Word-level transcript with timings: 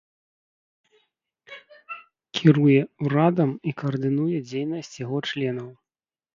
Кіруе 2.41 2.79
урадам 3.05 3.55
і 3.69 3.77
каардынуе 3.85 4.37
дзейнасць 4.51 4.93
яго 5.05 5.17
членаў. 5.31 5.69